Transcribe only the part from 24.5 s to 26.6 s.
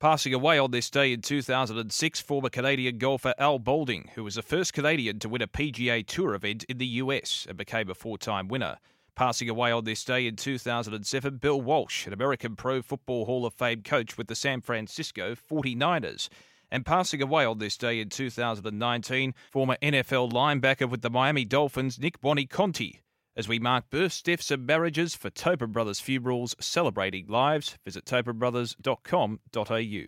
and marriages for Tobin Brothers Funerals